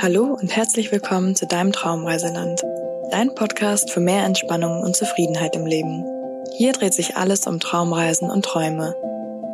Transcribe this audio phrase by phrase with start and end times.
[0.00, 2.62] Hallo und herzlich willkommen zu deinem Traumreiseland,
[3.10, 6.04] dein Podcast für mehr Entspannung und Zufriedenheit im Leben.
[6.56, 8.94] Hier dreht sich alles um Traumreisen und Träume.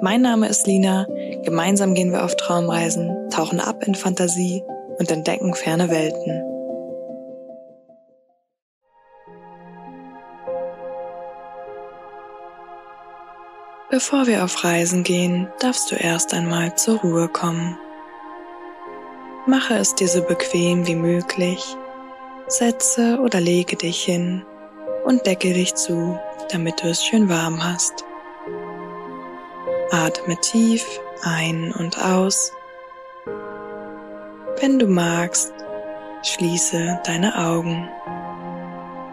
[0.03, 1.07] Mein Name ist Lina,
[1.45, 4.63] gemeinsam gehen wir auf Traumreisen, tauchen ab in Fantasie
[4.99, 6.43] und entdecken ferne Welten.
[13.91, 17.79] Bevor wir auf Reisen gehen, darfst du erst einmal zur Ruhe kommen.
[19.47, 21.77] Mache es dir so bequem wie möglich.
[22.47, 24.43] Setze oder lege dich hin
[25.05, 26.19] und decke dich zu,
[26.51, 28.05] damit du es schön warm hast.
[29.91, 30.85] Atme tief
[31.23, 32.53] ein und aus.
[34.61, 35.53] Wenn du magst,
[36.23, 37.87] schließe deine Augen.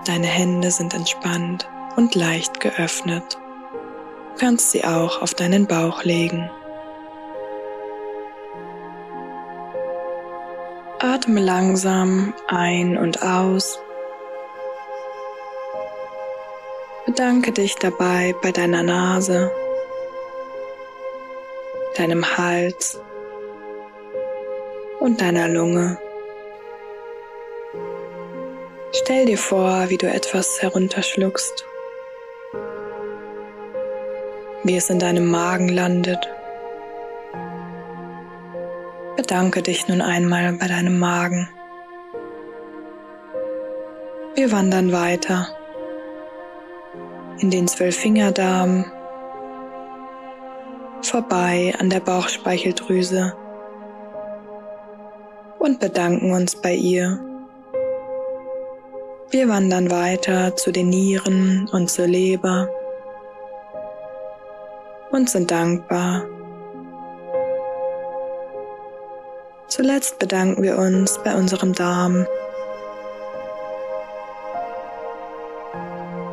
[0.06, 3.38] Deine Hände sind entspannt und leicht geöffnet.
[4.34, 6.50] Du kannst sie auch auf deinen Bauch legen.
[11.22, 13.78] Atme langsam ein und aus.
[17.06, 19.52] Bedanke dich dabei bei deiner Nase,
[21.96, 23.00] deinem Hals
[25.00, 26.00] und deiner Lunge.
[28.94, 31.66] Stell dir vor, wie du etwas herunterschluckst,
[34.64, 36.28] wie es in deinem Magen landet
[39.16, 41.50] Bedanke dich nun einmal bei deinem Magen.
[44.36, 45.50] Wir wandern weiter
[47.40, 48.86] in den Zwölffingerdarm,
[51.02, 53.34] vorbei an der Bauchspeicheldrüse
[55.60, 57.20] und bedanken uns bei ihr.
[59.30, 62.70] Wir wandern weiter zu den Nieren und zur Leber
[65.12, 66.24] und sind dankbar
[69.82, 72.28] Zuletzt bedanken wir uns bei unserem Darm.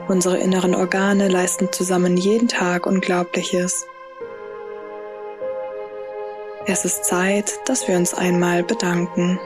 [0.06, 3.86] Unsere inneren Organe leisten zusammen jeden Tag Unglaubliches.
[6.66, 9.40] Es ist Zeit, dass wir uns einmal bedanken.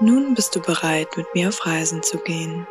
[0.00, 2.66] Nun bist du bereit, mit mir auf Reisen zu gehen.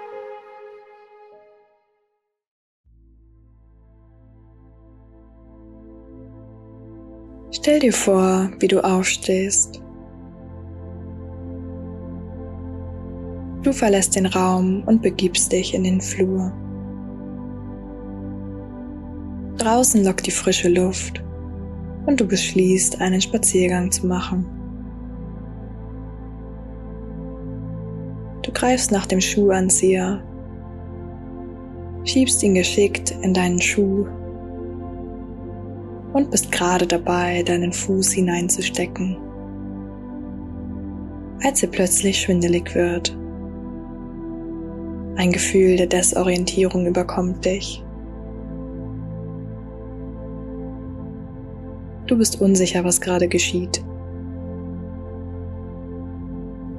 [7.61, 9.81] Stell dir vor, wie du aufstehst.
[13.63, 16.53] Du verlässt den Raum und begibst dich in den Flur.
[19.57, 21.21] Draußen lockt die frische Luft
[22.05, 24.45] und du beschließt, einen Spaziergang zu machen.
[28.41, 30.23] Du greifst nach dem Schuhanzieher,
[32.05, 34.07] schiebst ihn geschickt in deinen Schuh
[36.13, 39.17] und bist gerade dabei, deinen Fuß hineinzustecken,
[41.43, 43.15] als er plötzlich schwindelig wird.
[45.15, 47.83] Ein Gefühl der Desorientierung überkommt dich.
[52.07, 53.83] Du bist unsicher, was gerade geschieht.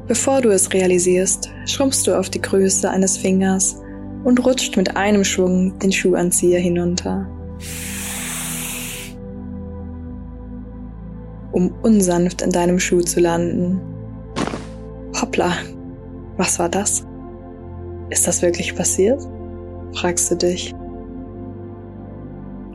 [0.09, 3.81] Bevor du es realisierst, schrumpfst du auf die Größe eines Fingers
[4.25, 7.29] und rutscht mit einem Schwung den Schuhanzieher hinunter.
[11.53, 13.81] Um unsanft in deinem Schuh zu landen.
[15.21, 15.53] Hoppla,
[16.37, 17.07] was war das?
[18.11, 19.21] Ist das wirklich passiert?
[19.93, 20.75] fragst du dich.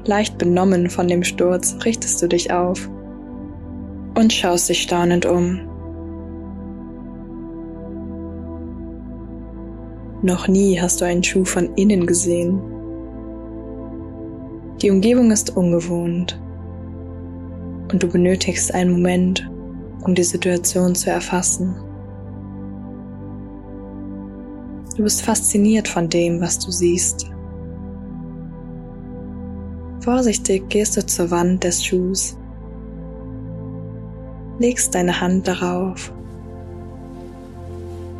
[0.05, 2.89] Leicht benommen von dem Sturz richtest du dich auf
[4.15, 5.61] und schaust dich staunend um.
[10.21, 12.59] Noch nie hast du einen Schuh von innen gesehen.
[14.81, 16.39] Die Umgebung ist ungewohnt
[17.91, 19.49] und du benötigst einen Moment,
[20.01, 21.75] um die Situation zu erfassen.
[24.95, 27.29] Du bist fasziniert von dem, was du siehst.
[29.99, 32.37] Vorsichtig gehst du zur Wand des Schuhs,
[34.59, 36.13] legst deine Hand darauf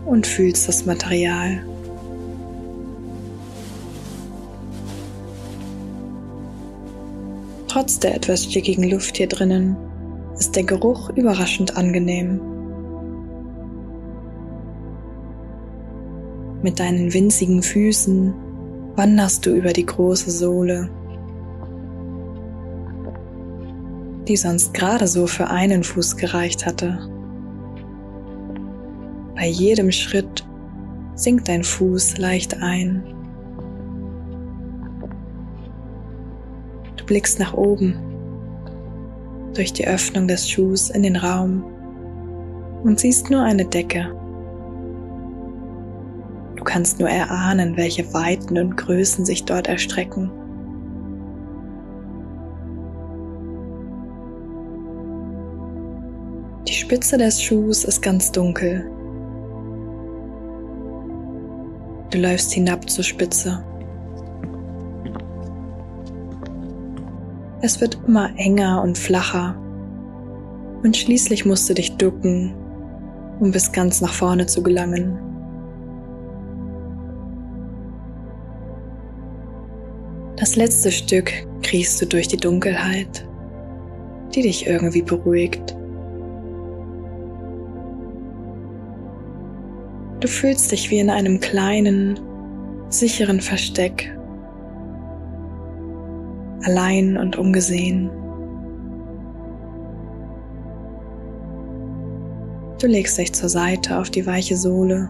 [0.05, 1.63] und fühlst das Material.
[7.75, 9.75] Trotz der etwas stickigen Luft hier drinnen
[10.39, 12.39] ist der Geruch überraschend angenehm.
[16.63, 18.33] Mit deinen winzigen Füßen
[18.95, 20.89] wanderst du über die große Sohle,
[24.25, 26.97] die sonst gerade so für einen Fuß gereicht hatte.
[29.35, 30.47] Bei jedem Schritt
[31.15, 33.14] sinkt dein Fuß leicht ein.
[37.05, 37.93] Du blickst nach oben,
[39.53, 41.63] durch die Öffnung des Schuhs in den Raum
[42.83, 44.11] und siehst nur eine Decke.
[46.55, 50.31] Du kannst nur erahnen, welche Weiten und Größen sich dort erstrecken.
[56.67, 58.89] Die Spitze des Schuhs ist ganz dunkel.
[62.09, 63.63] Du läufst hinab zur Spitze.
[67.65, 69.59] Es wird immer enger und flacher
[70.83, 72.53] und schließlich musst du dich ducken,
[73.39, 75.17] um bis ganz nach vorne zu gelangen.
[80.35, 81.31] Das letzte Stück
[81.63, 83.27] kriechst du durch die Dunkelheit,
[84.35, 85.75] die dich irgendwie beruhigt.
[90.19, 92.19] Du fühlst dich wie in einem kleinen,
[92.89, 94.14] sicheren Versteck,
[96.65, 98.09] allein und ungesehen.
[102.79, 105.09] Du legst dich zur Seite auf die weiche Sohle.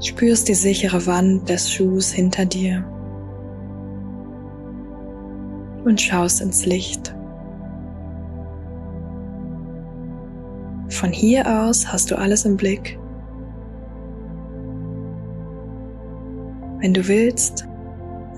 [0.00, 2.84] Spürst die sichere Wand des Schuhs hinter dir
[5.84, 7.14] und schaust ins Licht.
[10.88, 12.98] Von hier aus hast du alles im Blick.
[16.80, 17.66] Wenn du willst,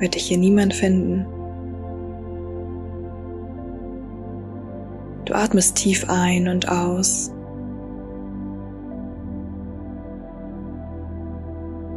[0.00, 1.26] wird dich hier niemand finden.
[5.26, 7.30] Du atmest tief ein und aus.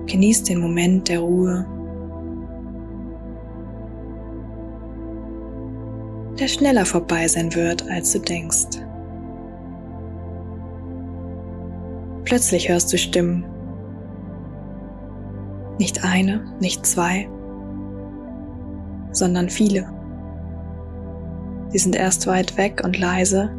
[0.06, 1.66] Genieß den Moment der Ruhe,
[6.40, 8.68] der schneller vorbei sein wird, als du denkst.
[12.26, 13.46] Plötzlich hörst du Stimmen.
[15.80, 17.28] Nicht eine, nicht zwei,
[19.14, 19.90] sondern viele.
[21.70, 23.50] Sie sind erst weit weg und leise,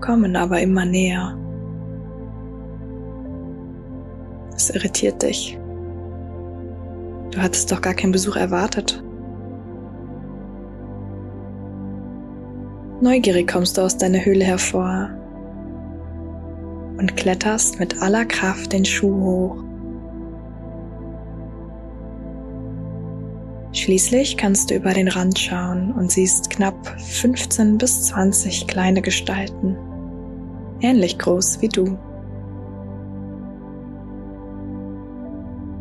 [0.00, 1.38] kommen aber immer näher.
[4.54, 5.58] Es irritiert dich.
[7.30, 9.02] Du hattest doch gar keinen Besuch erwartet.
[13.00, 15.10] Neugierig kommst du aus deiner Höhle hervor
[16.96, 19.63] und kletterst mit aller Kraft den Schuh hoch.
[23.84, 29.76] Schließlich kannst du über den Rand schauen und siehst knapp 15 bis 20 kleine Gestalten,
[30.80, 31.98] ähnlich groß wie du.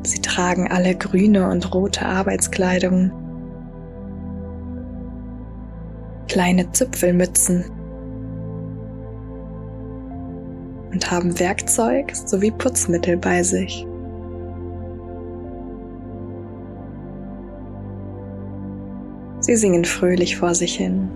[0.05, 3.09] Sie tragen alle grüne und rote Arbeitskleidung,
[6.27, 7.63] kleine Zipfelmützen
[10.91, 13.87] und haben Werkzeug sowie Putzmittel bei sich.
[19.45, 21.09] Sie singen fröhlich vor sich hin.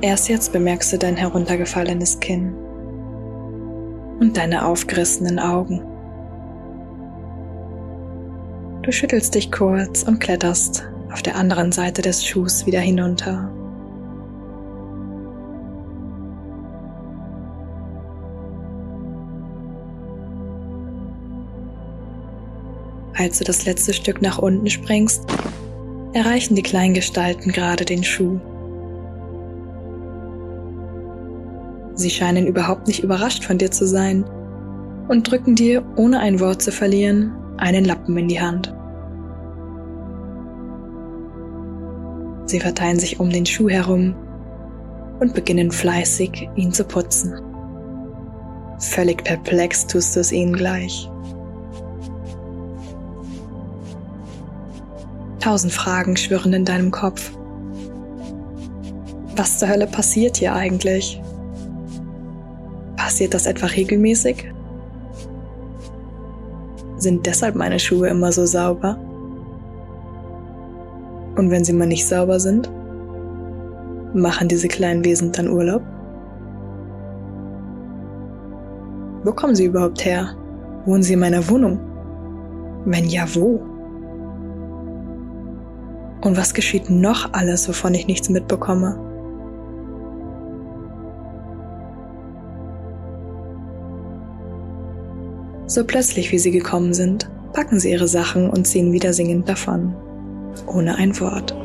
[0.00, 2.54] Erst jetzt bemerkst du dein heruntergefallenes Kinn
[4.20, 5.82] und deine aufgerissenen Augen.
[8.82, 13.50] Du schüttelst dich kurz und kletterst auf der anderen Seite des Schuhs wieder hinunter.
[23.18, 25.24] Als du das letzte Stück nach unten springst,
[26.12, 28.38] erreichen die kleinen Gestalten gerade den Schuh.
[31.94, 34.24] Sie scheinen überhaupt nicht überrascht von dir zu sein
[35.08, 38.74] und drücken dir, ohne ein Wort zu verlieren, einen Lappen in die Hand.
[42.44, 44.14] Sie verteilen sich um den Schuh herum
[45.20, 47.34] und beginnen fleißig, ihn zu putzen.
[48.78, 51.08] Völlig perplex tust du es ihnen gleich.
[55.46, 57.30] Tausend Fragen schwirren in deinem Kopf.
[59.36, 61.22] Was zur Hölle passiert hier eigentlich?
[62.96, 64.52] Passiert das etwa regelmäßig?
[66.96, 68.98] Sind deshalb meine Schuhe immer so sauber?
[71.36, 72.68] Und wenn sie mal nicht sauber sind,
[74.14, 75.82] machen diese kleinen Wesen dann Urlaub?
[79.22, 80.34] Wo kommen sie überhaupt her?
[80.86, 81.78] Wohnen sie in meiner Wohnung?
[82.84, 83.75] Wenn ja, wo?
[86.20, 88.98] Und was geschieht noch alles, wovon ich nichts mitbekomme?
[95.66, 99.94] So plötzlich, wie sie gekommen sind, packen sie ihre Sachen und ziehen wieder singend davon,
[100.66, 101.56] ohne ein Wort.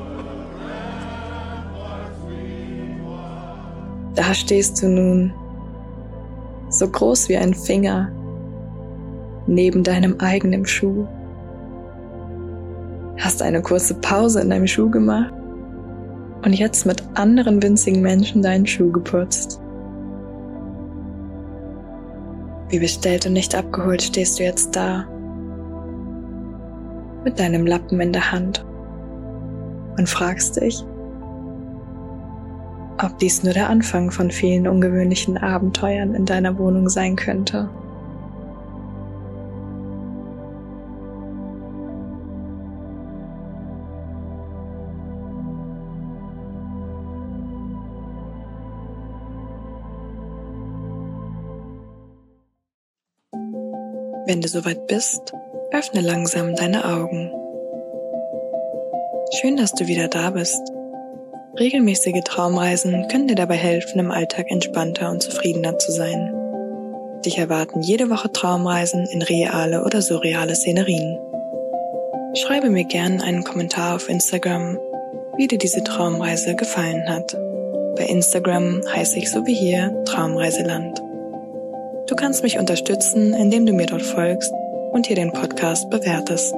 [4.16, 5.34] Da stehst du nun,
[6.70, 8.12] so groß wie ein Finger,
[9.48, 11.08] neben deinem eigenen Schuh
[13.22, 15.32] Hast eine kurze Pause in deinem Schuh gemacht
[16.44, 19.62] und jetzt mit anderen winzigen Menschen deinen Schuh geputzt.
[22.70, 25.08] Wie bestellt und nicht abgeholt stehst du jetzt da
[27.24, 28.66] mit deinem Lappen in der Hand
[30.00, 30.84] und fragst dich,
[33.04, 37.70] ob dies nur der Anfang von vielen ungewöhnlichen Abenteuern in deiner Wohnung sein könnte.
[54.26, 55.34] Wenn du soweit bist,
[55.72, 57.32] öffne langsam deine Augen.
[59.40, 60.62] Schön, dass du wieder da bist.
[61.60, 66.34] Regelmäßige Traumreisen können dir dabei helfen, im Alltag entspannter und zufriedener zu sein.
[67.26, 71.18] Dich erwarten jede Woche Traumreisen in reale oder surreale Szenerien.
[72.36, 74.78] Schreibe mir gern einen Kommentar auf Instagram,
[75.36, 77.36] wie dir diese Traumreise gefallen hat.
[77.96, 81.02] Bei Instagram heiße ich so wie hier Traumreiseland.
[82.12, 84.54] Du kannst mich unterstützen, indem du mir dort folgst
[84.92, 86.54] und hier den Podcast bewertest.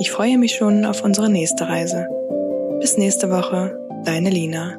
[0.00, 2.06] Ich freue mich schon auf unsere nächste Reise.
[2.78, 4.76] Bis nächste Woche, deine Lina.